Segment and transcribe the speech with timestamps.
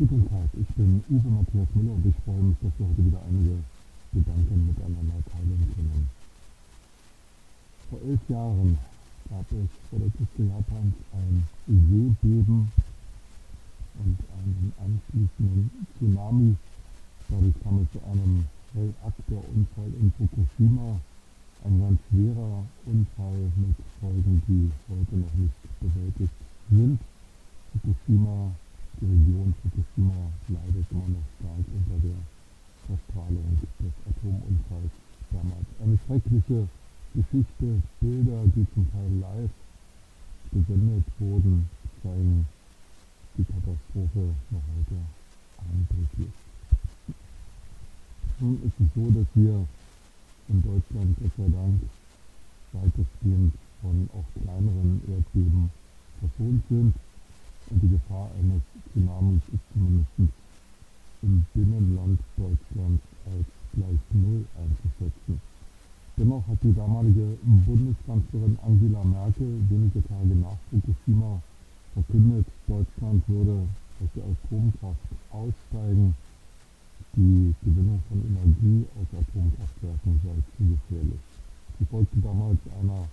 [0.00, 3.56] liebe Matthias Müller und ich freuen mich, dass wir heute wieder einige
[4.14, 6.08] Gedanken miteinander teilen können.
[7.90, 8.78] Vor elf Jahren
[9.28, 12.72] gab es vor der Küste Japans ein Seebeben
[14.00, 16.56] und einen anschließenden Tsunami.
[17.28, 20.96] Dadurch kam es zu einem Reaktorunfall in Fukushima.
[21.62, 26.32] Ein ganz schwerer Unfall mit Folgen, die heute noch nicht bewältigt
[26.70, 26.98] sind.
[27.72, 28.50] Fukushima
[29.00, 32.20] die Region Fukushima leidet immer noch stark unter der
[32.84, 34.92] Verstrahlung des Atomunfalls
[35.32, 35.68] damals.
[35.80, 35.96] Eine
[36.30, 36.68] schreckliche
[37.14, 39.50] Geschichte, Bilder, die zum Teil live
[40.52, 41.68] gesendet wurden,
[42.02, 42.46] zeigen
[43.36, 45.00] die Katastrophe noch heute
[45.58, 46.32] eindrücklich.
[48.38, 49.66] Nun ist es so, dass wir
[50.48, 51.80] in Deutschland Gott sei Dank
[52.72, 55.70] weitestgehend von auch kleineren Erdbeben
[56.20, 56.94] verschont sind
[57.70, 60.10] und die Gefahr eines Tsunamis ist zumindest
[61.22, 65.40] im Binnenland Deutschlands als gleich Null einzuschätzen.
[66.20, 67.32] Dennoch hat die damalige
[67.64, 71.40] Bundeskanzlerin Angela Merkel wenige Tage nach Fukushima
[71.94, 73.64] verkündet, Deutschland würde
[73.96, 76.14] aus der Atomkraft aussteigen.
[77.16, 81.24] Die Gewinnung von Energie aus Atomkraftwerken sei zu gefährlich.
[81.78, 83.08] Sie folgte damals einer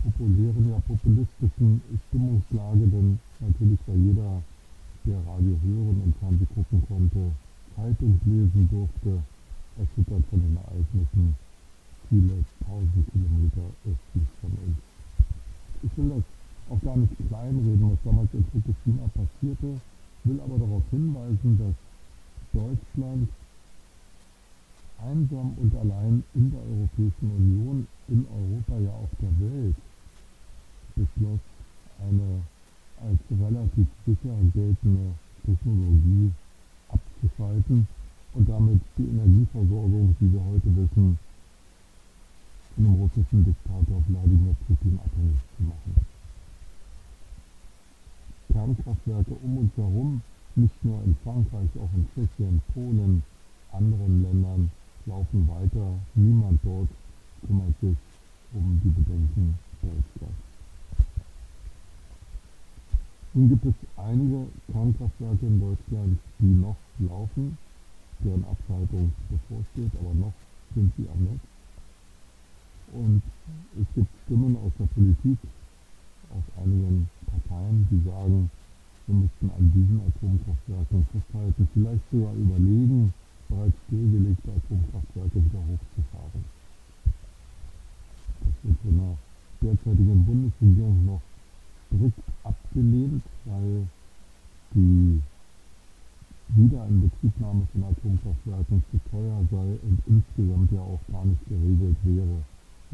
[0.00, 4.40] populären, ja populistischen Stimmungslage, denn natürlich war jeder,
[5.04, 7.20] der Radio hören und Fernsehen gucken konnte,
[7.76, 9.20] Zeitung lesen durfte,
[9.76, 11.43] erschüttert von den Ereignissen
[12.14, 14.78] viele tausend Kilometer östlich von uns.
[15.82, 16.24] Ich will das
[16.70, 19.80] auch gar nicht kleinreden, was damals in Fukushima passierte,
[20.22, 21.74] will aber darauf hinweisen, dass
[22.54, 23.28] Deutschland
[25.02, 29.76] einsam und allein in der Europäischen Union, in Europa, ja auch der Welt,
[30.94, 31.42] beschloss,
[31.98, 32.46] eine
[33.02, 35.12] als relativ sicher geltende
[35.44, 36.30] Technologie
[36.88, 37.88] abzuschalten
[38.34, 41.18] und damit die Energieversorgung, wie wir heute wissen,
[43.34, 46.06] russischen Diktator Wladimir Putin abhängig zu machen.
[48.52, 50.22] Kernkraftwerke um uns herum,
[50.54, 53.22] nicht nur in Frankreich, auch in Tschechien, Polen,
[53.72, 54.70] anderen Ländern
[55.06, 55.98] laufen weiter.
[56.14, 56.88] Niemand dort
[57.46, 57.96] kümmert sich
[58.52, 60.38] um die Bedenken Deutschlands.
[63.34, 67.58] Nun gibt es einige Kernkraftwerke in Deutschland, die noch laufen,
[68.20, 70.32] deren Abschaltung bevorsteht, aber noch
[70.76, 71.53] sind sie am Netz.
[72.94, 73.22] Und
[73.74, 75.38] es gibt Stimmen aus der Politik,
[76.30, 78.50] aus einigen Parteien, die sagen,
[79.06, 83.12] wir müssten an diesen Atomkraftwerken festhalten, vielleicht sogar überlegen,
[83.48, 86.44] bereits stillgelegte Atomkraftwerke wieder hochzufahren.
[88.40, 89.18] Das wird von der
[89.60, 91.22] derzeitigen Bundesregierung noch
[91.90, 93.88] strikt abgelehnt, weil
[94.74, 95.20] die
[96.48, 102.38] Wiederinbetriebnahme von Atomkraftwerken zu teuer sei und insgesamt ja auch gar nicht geregelt wäre,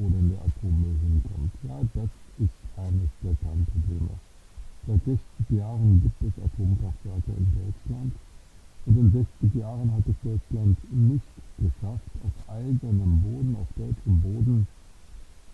[0.00, 1.52] wo denn der Atommüll hinkommt.
[1.68, 2.08] Ja, das
[2.40, 4.16] ist eines der Kernprobleme.
[4.86, 8.12] Seit 60 Jahren gibt es Atomkraftwerke in Deutschland
[8.86, 14.66] und in 60 Jahren hat es Deutschland nicht geschafft, auf eigenem Boden, auf deutschem Boden,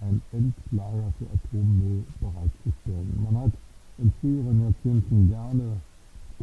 [0.00, 3.18] ein Endlager für Atommüll bereitzustellen.
[3.24, 3.52] Man hat
[3.98, 5.80] in früheren Jahrzehnten gerne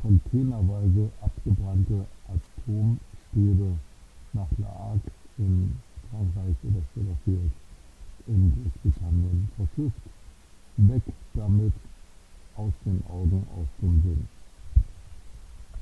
[0.01, 3.77] containerweise abgebrannte Atomstäbe
[4.33, 5.71] nach La Hague in
[6.09, 7.51] Frankreich oder Sellafield
[8.27, 10.03] in Großbritannien verschifft.
[10.77, 11.03] Weg
[11.33, 11.73] damit,
[12.55, 14.27] aus den Augen, aus dem Sinn.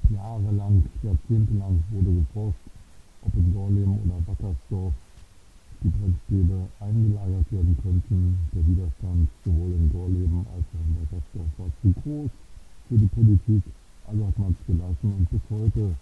[0.09, 2.67] Jahrelang, jahrzehntelang wurde geforscht,
[3.21, 4.93] ob in Gorleben oder Wackersdorf
[5.83, 8.37] die Brennstäbe eingelagert werden könnten.
[8.53, 12.31] Der Widerstand sowohl in Gorleben als auch in Wackersdorf war zu groß
[12.89, 13.63] für die Politik,
[14.07, 15.95] also hat man es gelassen und bis heute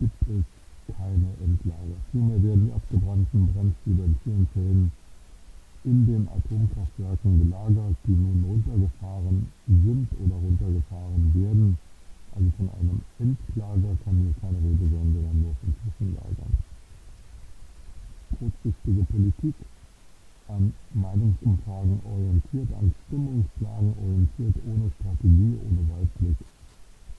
[0.00, 0.44] gibt es
[0.96, 1.98] keine Endlager.
[2.10, 4.92] Vielmehr werden die abgebrannten Brennstäbe in vielen Fällen
[5.84, 11.78] in den Atomkraftwerken gelagert, die nun runtergefahren sind oder runtergefahren werden.
[12.34, 16.52] Also von einem Endlager kann hier keine Rede sein, sondern nur von Zwischenlagern
[18.38, 19.54] kurzsichtige Politik,
[20.48, 26.36] an Meinungsumfragen orientiert, an Stimmungslagen orientiert, ohne Strategie, ohne Weitblick.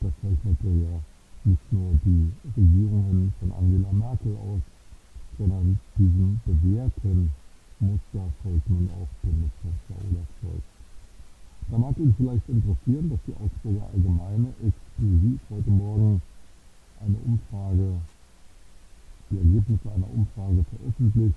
[0.02, 1.02] Das zeichnete ja
[1.46, 4.62] nicht nur die Regierungen von Angela Merkel aus,
[5.38, 7.32] sondern diesem bewährten
[7.86, 10.66] Muster folgt nun auch Bundeskanzler Olaf Scholz.
[11.70, 16.22] Da mag ihn vielleicht interessieren, dass die Augsburger Allgemeine exklusiv heute Morgen
[17.02, 18.02] eine Umfrage
[19.32, 21.36] die Ergebnisse einer Umfrage veröffentlicht,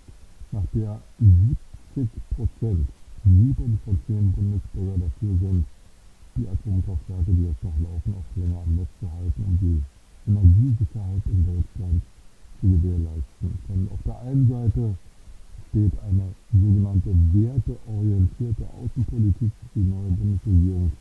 [0.52, 2.86] nach der 70 Prozent,
[3.24, 5.64] sieben von zehn Bundesbürger dafür sind,
[6.36, 9.82] die Atomkraftwerke, die jetzt noch laufen, auch länger am Netz zu halten, um die
[10.28, 12.02] Energiesicherheit in Deutschland
[12.60, 13.50] zu gewährleisten.
[13.68, 14.94] Denn auf der einen Seite
[15.68, 20.92] steht eine sogenannte werteorientierte Außenpolitik, die neue Bundesregierung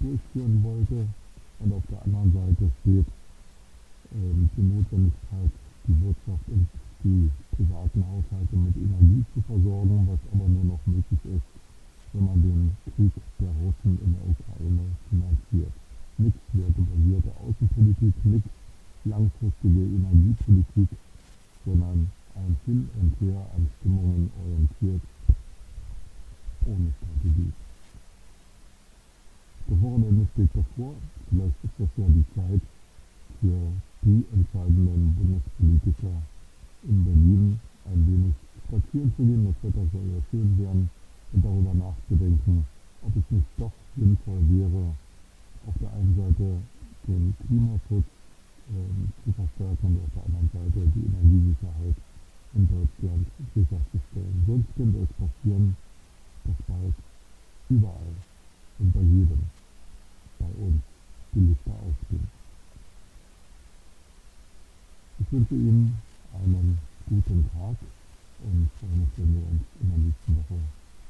[0.00, 1.06] durchführen wollte.
[1.58, 3.06] Und auf der anderen Seite steht
[4.12, 5.52] ähm, die Notwendigkeit,
[5.88, 6.66] die Wirtschaft und
[7.04, 11.48] die privaten Haushalte mit Energie zu versorgen, was aber nur noch möglich ist,
[12.12, 15.72] wenn man den Krieg der Russen in der Ukraine finanziert.
[16.18, 18.50] Nichts wertebasierte Außenpolitik, nichts
[19.04, 20.88] langfristige Energiepolitik,
[21.64, 25.02] sondern ein Hin und Her an Stimmungen orientiert,
[26.66, 27.52] ohne Strategie.
[29.68, 30.94] Das Wochenende steht davor.
[31.30, 32.62] Vielleicht ist das ja die Zeit
[33.40, 33.58] für
[34.02, 36.22] die entscheidenden Bundespolitiker
[36.86, 37.60] in Berlin
[37.90, 38.34] ein wenig
[38.66, 39.46] spazieren zu gehen.
[39.46, 40.90] Das Wetter soll ja schön werden
[41.32, 42.64] und darüber nachzudenken,
[43.02, 44.94] ob es nicht doch sinnvoll wäre,
[45.66, 46.62] auf der einen Seite
[47.08, 51.96] den Klimaschutz äh, zu verstärken und auf der anderen Seite die Energiesicherheit
[52.54, 54.38] in Deutschland sicherzustellen.
[54.46, 55.76] Sonst könnte es passieren,
[65.26, 65.98] Ich wünsche Ihnen
[66.34, 66.78] einen
[67.08, 67.74] guten Tag
[68.44, 70.60] und freue mich, wenn wir uns in der nächsten Woche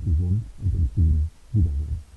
[0.07, 2.16] gesund und im Frieden wiederhören.